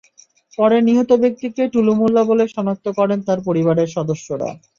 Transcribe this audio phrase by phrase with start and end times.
[0.57, 4.49] পরে নিহত ব্যক্তিকে টুলু মোল্লা বলে শনাক্ত করেন তাঁর পরিবারের সদস্যরা।